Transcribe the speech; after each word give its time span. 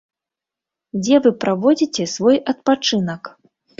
Дзе 1.01 1.19
вы 1.27 1.31
праводзіце 1.45 2.03
свой 2.15 2.43
адпачынак? 2.55 3.23